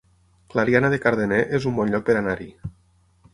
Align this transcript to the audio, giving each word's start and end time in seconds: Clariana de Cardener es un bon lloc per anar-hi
Clariana 0.49 0.89
de 0.89 0.99
Cardener 1.03 1.45
es 1.57 1.67
un 1.73 1.77
bon 1.81 1.93
lloc 1.97 2.09
per 2.09 2.17
anar-hi 2.23 2.49